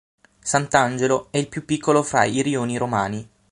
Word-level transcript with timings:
Sant'Angelo 0.41 1.27
è 1.29 1.37
il 1.37 1.47
più 1.47 1.63
piccolo 1.63 2.01
fra 2.01 2.23
i 2.25 2.41
rioni 2.41 2.75
romani. 2.75 3.29